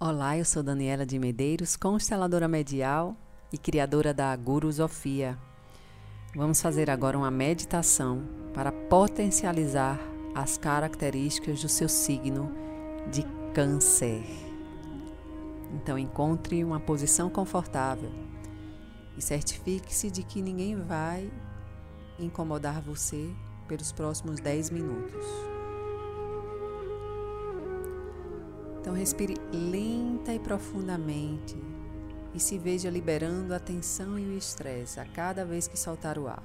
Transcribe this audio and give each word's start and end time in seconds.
Olá, 0.00 0.38
eu 0.38 0.44
sou 0.44 0.62
Daniela 0.62 1.04
de 1.04 1.18
Medeiros, 1.18 1.74
consteladora 1.74 2.46
medial 2.46 3.16
e 3.52 3.58
criadora 3.58 4.14
da 4.14 4.36
Guru 4.36 4.72
Sofia. 4.72 5.36
Vamos 6.36 6.62
fazer 6.62 6.88
agora 6.88 7.18
uma 7.18 7.32
meditação 7.32 8.22
para 8.54 8.70
potencializar 8.70 9.98
as 10.36 10.56
características 10.56 11.60
do 11.62 11.68
seu 11.68 11.88
signo 11.88 12.48
de 13.10 13.24
Câncer. 13.52 14.22
Então, 15.74 15.98
encontre 15.98 16.62
uma 16.62 16.78
posição 16.78 17.28
confortável 17.28 18.12
e 19.16 19.20
certifique-se 19.20 20.12
de 20.12 20.22
que 20.22 20.40
ninguém 20.40 20.76
vai 20.76 21.28
incomodar 22.20 22.80
você 22.80 23.34
pelos 23.66 23.90
próximos 23.90 24.38
10 24.38 24.70
minutos. 24.70 25.57
Então 28.88 28.96
respire 28.96 29.34
lenta 29.52 30.32
e 30.32 30.38
profundamente 30.38 31.54
e 32.32 32.40
se 32.40 32.56
veja 32.56 32.88
liberando 32.88 33.52
a 33.52 33.58
tensão 33.58 34.18
e 34.18 34.24
o 34.24 34.32
estresse 34.32 34.98
a 34.98 35.04
cada 35.04 35.44
vez 35.44 35.68
que 35.68 35.78
soltar 35.78 36.16
o 36.16 36.26
ar. 36.26 36.42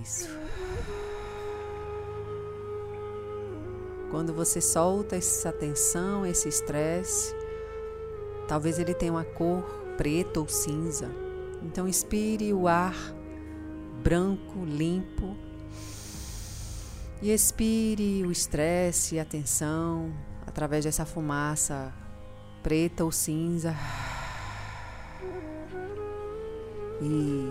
Isso. 0.00 0.28
Quando 4.12 4.32
você 4.32 4.60
solta 4.60 5.16
essa 5.16 5.50
tensão, 5.50 6.24
esse 6.24 6.48
estresse, 6.48 7.34
talvez 8.46 8.78
ele 8.78 8.94
tenha 8.94 9.10
uma 9.10 9.24
cor 9.24 9.64
preta 9.96 10.38
ou 10.38 10.46
cinza. 10.46 11.10
Então 11.60 11.88
inspire 11.88 12.54
o 12.54 12.68
ar 12.68 12.94
branco, 14.00 14.64
limpo 14.64 15.49
e 17.22 17.30
expire 17.30 18.24
o 18.24 18.32
estresse 18.32 19.16
e 19.16 19.20
a 19.20 19.24
tensão 19.24 20.12
através 20.46 20.84
dessa 20.84 21.04
fumaça 21.04 21.92
preta 22.62 23.04
ou 23.04 23.12
cinza. 23.12 23.74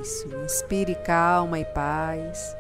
Isso, 0.01 0.27
inspire 0.45 0.95
calma 0.95 1.59
e 1.59 1.65
paz. 1.65 2.55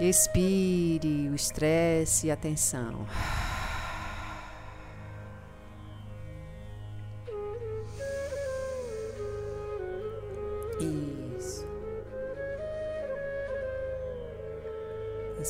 Expire 0.00 1.28
o 1.30 1.34
estresse 1.34 2.26
e 2.26 2.30
a 2.30 2.36
tensão. 2.36 3.06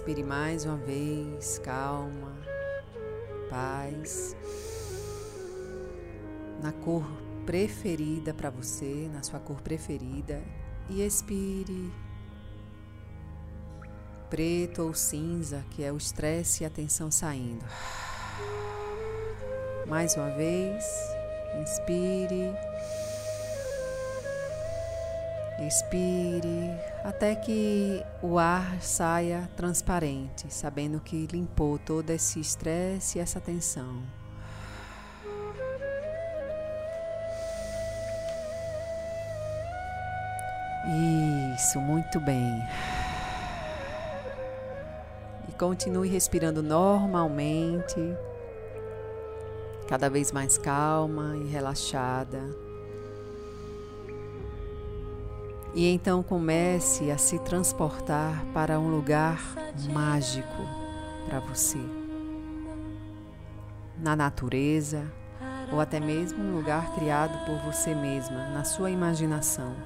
Inspire 0.06 0.22
mais 0.22 0.64
uma 0.64 0.76
vez, 0.76 1.58
calma, 1.64 2.32
paz. 3.50 4.36
Na 6.62 6.70
cor 6.70 7.02
preferida 7.44 8.32
para 8.32 8.48
você, 8.48 9.10
na 9.12 9.24
sua 9.24 9.40
cor 9.40 9.60
preferida. 9.60 10.40
E 10.88 11.02
expire 11.02 11.92
preto 14.30 14.82
ou 14.82 14.94
cinza, 14.94 15.64
que 15.72 15.82
é 15.82 15.90
o 15.92 15.96
estresse 15.96 16.62
e 16.62 16.66
a 16.66 16.70
tensão 16.70 17.10
saindo. 17.10 17.64
Mais 19.88 20.14
uma 20.14 20.30
vez, 20.36 20.84
inspire. 21.60 22.54
Expire 25.58 26.78
até 27.02 27.34
que 27.34 28.04
o 28.22 28.38
ar 28.38 28.80
saia 28.82 29.48
transparente, 29.56 30.52
sabendo 30.52 31.00
que 31.00 31.26
limpou 31.26 31.78
todo 31.78 32.10
esse 32.10 32.38
estresse 32.38 33.18
e 33.18 33.22
essa 33.22 33.40
tensão. 33.40 34.02
Isso, 41.54 41.80
muito 41.80 42.20
bem. 42.20 42.62
E 45.48 45.52
continue 45.52 46.08
respirando 46.08 46.62
normalmente, 46.62 47.98
cada 49.88 50.10
vez 50.10 50.30
mais 50.32 50.58
calma 50.58 51.34
e 51.38 51.48
relaxada. 51.48 52.65
E 55.76 55.86
então 55.92 56.22
comece 56.22 57.10
a 57.10 57.18
se 57.18 57.38
transportar 57.38 58.46
para 58.54 58.80
um 58.80 58.90
lugar 58.90 59.38
mágico 59.92 60.48
para 61.28 61.38
você. 61.38 61.78
Na 63.98 64.16
natureza, 64.16 65.04
ou 65.70 65.78
até 65.78 66.00
mesmo 66.00 66.42
um 66.42 66.56
lugar 66.56 66.94
criado 66.94 67.44
por 67.44 67.58
você 67.58 67.94
mesma, 67.94 68.48
na 68.54 68.64
sua 68.64 68.90
imaginação. 68.90 69.76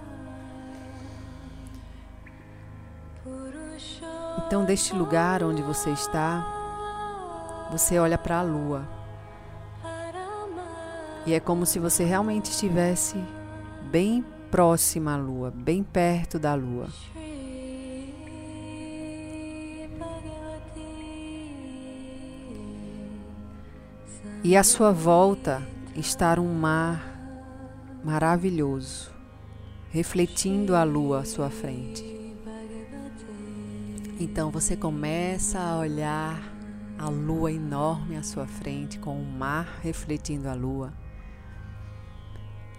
Então, 4.46 4.64
deste 4.64 4.94
lugar 4.94 5.42
onde 5.42 5.60
você 5.60 5.90
está, 5.90 7.68
você 7.72 7.98
olha 7.98 8.16
para 8.16 8.38
a 8.38 8.42
lua. 8.42 8.86
E 11.26 11.34
é 11.34 11.40
como 11.40 11.66
se 11.66 11.80
você 11.80 12.04
realmente 12.04 12.52
estivesse 12.52 13.16
bem 13.90 14.24
próxima 14.50 15.14
à 15.14 15.16
lua, 15.16 15.50
bem 15.50 15.82
perto 15.82 16.38
da 16.38 16.54
lua. 16.54 16.88
E 24.42 24.56
à 24.56 24.64
sua 24.64 24.90
volta 24.90 25.62
está 25.94 26.40
um 26.40 26.52
mar 26.52 27.06
maravilhoso, 28.02 29.10
refletindo 29.90 30.74
a 30.74 30.82
lua 30.82 31.20
à 31.20 31.24
sua 31.24 31.50
frente. 31.50 32.04
Então 34.18 34.50
você 34.50 34.76
começa 34.76 35.60
a 35.60 35.78
olhar 35.78 36.42
a 36.98 37.08
lua 37.08 37.52
enorme 37.52 38.16
à 38.16 38.22
sua 38.22 38.46
frente, 38.46 38.98
com 38.98 39.20
o 39.20 39.24
mar 39.24 39.78
refletindo 39.82 40.48
a 40.48 40.54
lua 40.54 40.92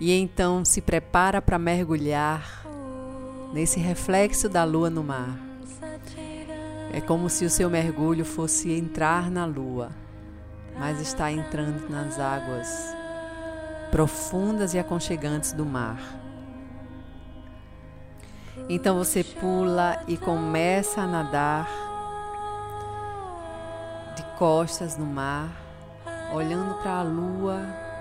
e 0.02 0.12
então 0.12 0.66
se 0.66 0.82
prepara 0.82 1.40
para 1.40 1.60
mergulhar 1.60 2.66
nesse 3.54 3.80
reflexo 3.80 4.50
da 4.50 4.64
lua 4.64 4.90
no 4.90 5.04
mar. 5.04 5.38
É 6.92 7.00
como 7.00 7.30
se 7.30 7.46
o 7.46 7.50
seu 7.52 7.70
mergulho 7.70 8.26
fosse 8.26 8.72
entrar 8.72 9.30
na 9.30 9.46
lua, 9.46 9.92
mas 10.80 11.00
está 11.00 11.32
entrando 11.32 11.88
nas 11.88 12.20
águas 12.20 12.68
profundas 13.92 14.74
e 14.74 14.80
aconchegantes 14.80 15.54
do 15.54 15.68
mar. 15.68 16.02
Então 18.68 18.98
você 18.98 19.24
pula 19.24 20.04
e 20.08 20.18
começa 20.18 21.02
a 21.02 21.08
nadar 21.08 21.70
de 24.16 24.24
costas 24.40 24.98
no 24.98 25.06
mar, 25.06 25.52
olhando 26.34 26.74
para 26.82 26.92
a 26.92 27.04
lua 27.04 27.92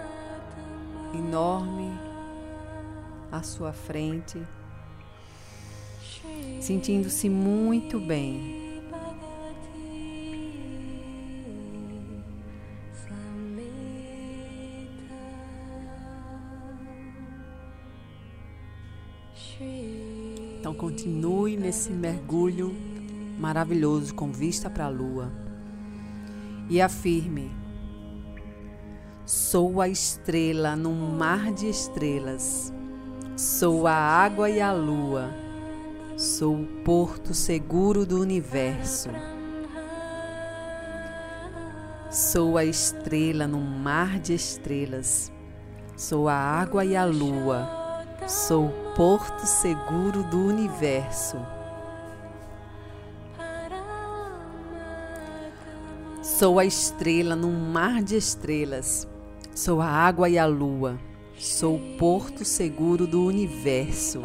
enorme 1.15 1.90
à 3.31 3.43
sua 3.43 3.73
frente, 3.73 4.41
sentindo-se 6.61 7.29
muito 7.29 7.99
bem. 7.99 8.61
Então 20.59 20.75
continue 20.75 21.57
nesse 21.57 21.91
mergulho 21.91 22.75
maravilhoso 23.39 24.15
com 24.15 24.31
vista 24.31 24.69
para 24.69 24.87
a 24.87 24.89
lua 24.89 25.33
e 26.69 26.81
afirme 26.81 27.51
Sou 29.31 29.81
a 29.81 29.89
estrela 29.89 30.75
num 30.75 31.17
mar 31.17 31.53
de 31.53 31.69
estrelas. 31.69 32.73
Sou 33.41 33.87
a 33.87 33.95
água 33.95 34.51
e 34.51 34.61
a 34.61 34.71
lua. 34.71 35.31
Sou 36.15 36.61
o 36.61 36.67
porto 36.85 37.33
seguro 37.33 38.05
do 38.05 38.21
universo. 38.21 39.09
Sou 42.11 42.59
a 42.59 42.67
estrela 42.67 43.47
num 43.47 43.65
mar 43.65 44.19
de 44.19 44.35
estrelas. 44.35 45.33
Sou 45.97 46.29
a 46.29 46.35
água 46.35 46.85
e 46.85 46.95
a 46.95 47.07
lua. 47.07 47.67
Sou 48.29 48.67
o 48.67 48.95
porto 48.95 49.47
seguro 49.47 50.23
do 50.25 50.39
universo. 50.45 51.39
Sou 56.21 56.59
a 56.59 56.67
estrela 56.67 57.35
num 57.35 57.59
mar 57.71 58.03
de 58.03 58.19
estrelas. 58.19 59.09
Sou 59.55 59.81
a 59.81 59.87
água 59.87 60.29
e 60.29 60.39
a 60.39 60.45
lua, 60.45 60.99
sou 61.41 61.77
o 61.77 61.97
porto 61.97 62.45
seguro 62.45 63.07
do 63.07 63.25
universo. 63.25 64.23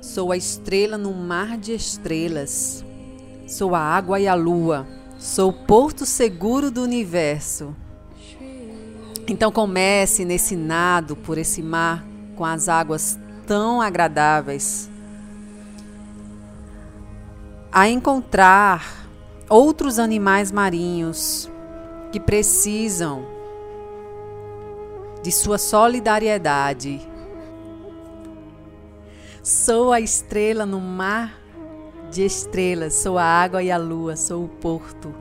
Sou 0.00 0.30
a 0.30 0.36
estrela 0.36 0.96
no 0.96 1.12
mar 1.12 1.58
de 1.58 1.74
estrelas, 1.74 2.84
Sou 3.48 3.76
a 3.76 3.80
água 3.80 4.18
e 4.18 4.26
a 4.26 4.34
lua. 4.34 4.86
Sou 5.18 5.50
o 5.50 5.52
porto 5.52 6.04
seguro 6.04 6.68
do 6.68 6.82
universo. 6.82 7.74
Então 9.28 9.52
comece 9.52 10.24
nesse 10.24 10.54
nado 10.56 11.14
por 11.14 11.38
esse 11.38 11.62
mar 11.62 12.04
com 12.34 12.44
as 12.44 12.68
águas 12.68 13.18
tão 13.46 13.80
agradáveis 13.80 14.90
a 17.70 17.88
encontrar 17.88 19.06
outros 19.48 19.98
animais 19.98 20.50
marinhos 20.50 21.50
que 22.10 22.18
precisam 22.18 23.35
de 25.26 25.32
sua 25.32 25.58
solidariedade. 25.58 27.00
Sou 29.42 29.92
a 29.92 29.98
estrela 29.98 30.64
no 30.64 30.80
mar 30.80 31.34
de 32.12 32.24
estrelas, 32.24 32.94
sou 32.94 33.18
a 33.18 33.24
água 33.24 33.60
e 33.60 33.68
a 33.68 33.76
lua, 33.76 34.14
sou 34.14 34.44
o 34.44 34.48
porto, 34.48 35.12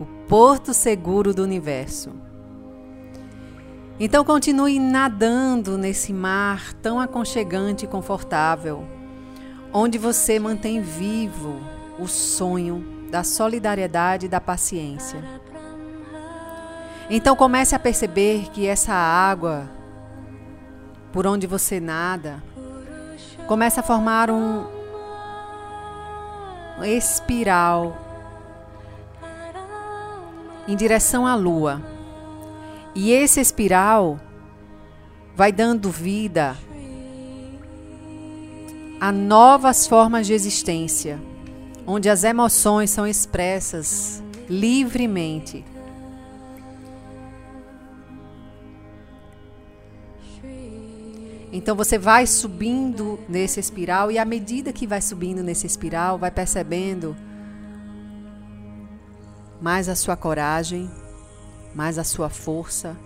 o 0.00 0.04
porto 0.26 0.74
seguro 0.74 1.32
do 1.32 1.44
universo. 1.44 2.10
Então 4.00 4.24
continue 4.24 4.80
nadando 4.80 5.78
nesse 5.78 6.12
mar 6.12 6.72
tão 6.82 6.98
aconchegante 6.98 7.84
e 7.84 7.88
confortável, 7.88 8.84
onde 9.72 9.96
você 9.96 10.40
mantém 10.40 10.80
vivo 10.80 11.60
o 12.00 12.08
sonho 12.08 12.84
da 13.12 13.22
solidariedade 13.22 14.26
e 14.26 14.28
da 14.28 14.40
paciência. 14.40 15.22
Então 17.08 17.36
comece 17.36 17.74
a 17.74 17.78
perceber 17.78 18.50
que 18.50 18.66
essa 18.66 18.92
água 18.92 19.68
por 21.12 21.26
onde 21.26 21.46
você 21.46 21.78
nada 21.78 22.42
começa 23.46 23.80
a 23.80 23.82
formar 23.82 24.30
um 24.30 24.64
espiral 26.82 27.96
em 30.66 30.74
direção 30.74 31.26
à 31.26 31.34
lua. 31.34 31.80
E 32.94 33.12
esse 33.12 33.40
espiral 33.40 34.18
vai 35.36 35.52
dando 35.52 35.90
vida 35.90 36.56
a 39.00 39.12
novas 39.12 39.86
formas 39.86 40.26
de 40.26 40.32
existência, 40.32 41.20
onde 41.86 42.08
as 42.08 42.24
emoções 42.24 42.90
são 42.90 43.06
expressas 43.06 44.22
livremente. 44.48 45.64
Então 51.56 51.76
você 51.76 51.96
vai 51.96 52.26
subindo 52.26 53.16
nesse 53.28 53.60
espiral 53.60 54.10
e 54.10 54.18
à 54.18 54.24
medida 54.24 54.72
que 54.72 54.88
vai 54.88 55.00
subindo 55.00 55.40
nesse 55.40 55.68
espiral, 55.68 56.18
vai 56.18 56.28
percebendo 56.28 57.16
mais 59.60 59.88
a 59.88 59.94
sua 59.94 60.16
coragem, 60.16 60.90
mais 61.72 61.96
a 61.96 62.02
sua 62.02 62.28
força, 62.28 62.96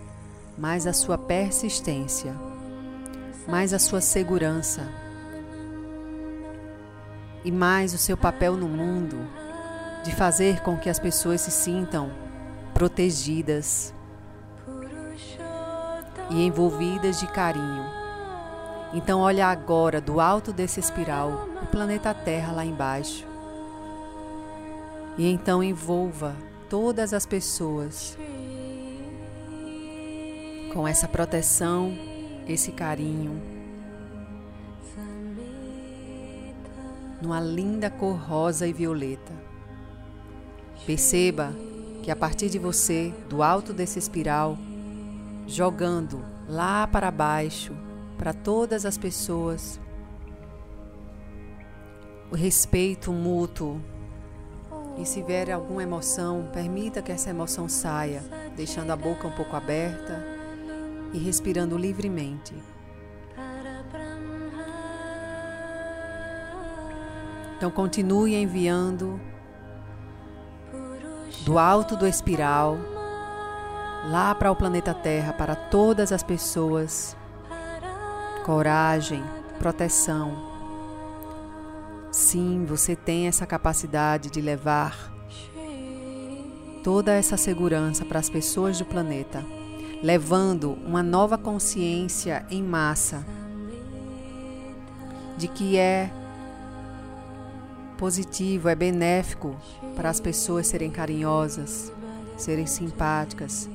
mais 0.56 0.87
a 0.87 0.95
sua 0.95 1.19
persistência, 1.19 2.35
mais 3.47 3.75
a 3.75 3.79
sua 3.79 4.00
segurança 4.00 4.89
e 7.45 7.53
mais 7.53 7.93
o 7.93 7.99
seu 7.99 8.17
papel 8.17 8.56
no 8.56 8.67
mundo 8.67 9.19
de 10.03 10.15
fazer 10.15 10.62
com 10.62 10.79
que 10.79 10.89
as 10.89 10.99
pessoas 10.99 11.43
se 11.43 11.50
sintam 11.50 12.11
protegidas 12.73 13.93
e 16.31 16.47
envolvidas 16.47 17.21
de 17.21 17.27
carinho. 17.27 17.98
Então 18.93 19.20
olha 19.20 19.46
agora 19.46 20.00
do 20.00 20.19
alto 20.19 20.52
desse 20.52 20.81
espiral 20.81 21.46
o 21.62 21.67
planeta 21.67 22.14
Terra 22.14 22.52
lá 22.52 22.64
embaixo. 22.64 23.26
E 25.19 25.26
então 25.31 25.62
envolva 25.62 26.35
todas 26.70 27.12
as 27.12 27.26
pessoas 27.26 28.17
com 30.73 30.87
essa 30.87 31.08
proteção, 31.08 31.93
esse 32.46 32.73
carinho, 32.73 33.43
numa 37.20 37.40
linda 37.40 37.90
cor 37.90 38.17
rosa 38.17 38.67
e 38.67 38.73
violeta. 38.73 39.32
Perceba 40.87 41.52
que 42.02 42.11
a 42.11 42.17
partir 42.17 42.49
de 42.49 42.58
você, 42.58 43.12
do 43.29 43.43
alto 43.43 43.73
desse 43.73 43.99
espiral, 43.99 44.56
jogando 45.46 46.23
lá 46.49 46.87
para 46.87 47.11
baixo, 47.11 47.75
para 48.19 48.35
todas 48.35 48.85
as 48.85 48.99
pessoas. 48.99 49.81
O 52.31 52.35
respeito 52.35 53.12
mútuo. 53.12 53.81
E 54.99 55.06
se 55.06 55.23
vier 55.23 55.50
alguma 55.53 55.82
emoção, 55.82 56.50
permita 56.53 57.00
que 57.00 57.12
essa 57.12 57.31
emoção 57.31 57.69
saia, 57.69 58.20
deixando 58.56 58.91
a 58.91 58.97
boca 58.97 59.29
um 59.29 59.31
pouco 59.31 59.55
aberta 59.55 60.26
e 61.12 61.19
respirando 61.19 61.79
livremente. 61.79 62.55
Então 67.56 67.71
continue 67.71 68.35
enviando 68.35 69.21
do 71.44 71.59
alto 71.59 71.97
do 71.97 72.06
espiral 72.06 72.76
lá 74.11 74.35
para 74.35 74.50
o 74.50 74.56
planeta 74.56 74.94
Terra 74.94 75.32
para 75.32 75.56
todas 75.56 76.12
as 76.12 76.23
pessoas 76.23 77.17
coragem, 78.49 79.23
proteção. 79.59 80.33
Sim, 82.11 82.65
você 82.65 82.97
tem 82.97 83.27
essa 83.27 83.47
capacidade 83.47 84.31
de 84.31 84.41
levar 84.41 85.12
toda 86.83 87.12
essa 87.12 87.37
segurança 87.37 88.06
para 88.06 88.19
as 88.19 88.31
pessoas 88.31 88.79
do 88.79 88.87
planeta, 88.87 89.45
levando 90.03 90.79
uma 90.87 91.03
nova 91.03 91.37
consciência 91.37 92.47
em 92.50 92.62
massa 92.62 93.23
de 95.37 95.47
que 95.47 95.77
é 95.77 96.11
positivo, 97.99 98.71
é 98.71 98.75
benéfico 98.75 99.55
para 99.95 100.09
as 100.09 100.21
pessoas 100.21 100.67
serem 100.67 100.91
carinhosas, 100.91 101.93
serem 102.39 102.65
simpáticas 102.65 103.69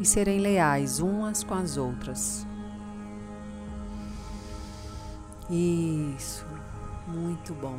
e 0.00 0.06
serem 0.06 0.38
leais 0.38 1.00
umas 1.00 1.42
com 1.42 1.54
as 1.54 1.76
outras. 1.76 2.48
Isso, 5.50 6.46
muito 7.08 7.52
bom. 7.54 7.76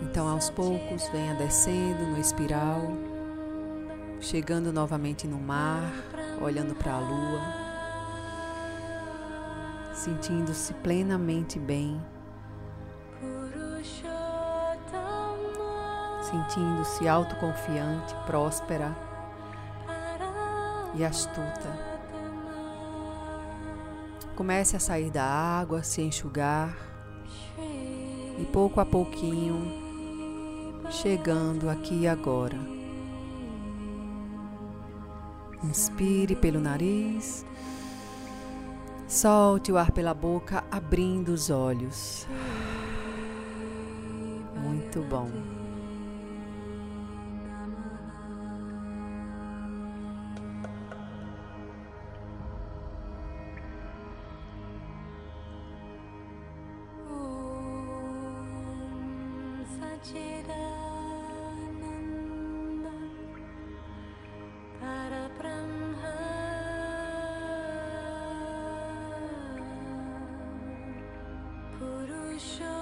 Então, 0.00 0.28
aos 0.28 0.48
poucos, 0.48 1.08
venha 1.08 1.34
descendo 1.34 2.04
no 2.04 2.20
espiral, 2.20 2.82
chegando 4.20 4.72
novamente 4.72 5.26
no 5.26 5.40
mar, 5.40 5.92
olhando 6.40 6.72
para 6.72 6.92
a 6.92 7.00
lua, 7.00 7.40
sentindo-se 9.92 10.72
plenamente 10.74 11.58
bem, 11.58 12.00
sentindo-se 16.22 17.08
autoconfiante, 17.08 18.14
próspera 18.24 18.96
e 20.94 21.04
astuta. 21.04 21.91
Comece 24.42 24.74
a 24.74 24.80
sair 24.80 25.08
da 25.08 25.22
água, 25.22 25.84
se 25.84 26.02
enxugar 26.02 26.76
e 28.36 28.44
pouco 28.52 28.80
a 28.80 28.84
pouquinho 28.84 30.80
chegando 30.90 31.70
aqui 31.70 32.08
agora. 32.08 32.58
Inspire 35.62 36.34
pelo 36.34 36.58
nariz, 36.58 37.46
solte 39.06 39.70
o 39.70 39.78
ar 39.78 39.92
pela 39.92 40.12
boca, 40.12 40.64
abrindo 40.72 41.28
os 41.28 41.48
olhos. 41.48 42.26
Muito 44.60 45.02
bom. 45.02 45.30
Brahma 65.38 66.14
पुरुष 71.78 72.81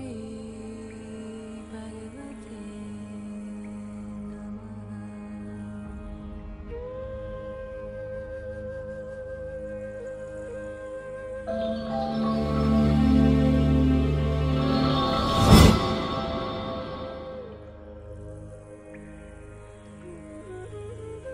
tree. 0.00 0.47